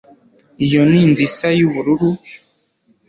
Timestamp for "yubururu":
1.57-2.09